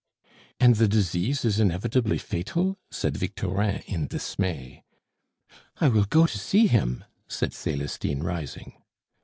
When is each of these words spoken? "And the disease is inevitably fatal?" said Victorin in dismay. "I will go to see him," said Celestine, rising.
"And 0.59 0.77
the 0.77 0.87
disease 0.87 1.45
is 1.45 1.59
inevitably 1.59 2.17
fatal?" 2.17 2.79
said 2.89 3.15
Victorin 3.17 3.83
in 3.85 4.07
dismay. 4.07 4.83
"I 5.79 5.89
will 5.89 6.05
go 6.05 6.25
to 6.25 6.39
see 6.39 6.65
him," 6.65 7.03
said 7.27 7.53
Celestine, 7.53 8.23
rising. 8.23 8.81